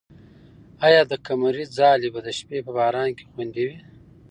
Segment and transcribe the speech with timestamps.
[0.85, 3.77] آیا د قمرۍ ځالۍ به د شپې په باران کې خوندي وي؟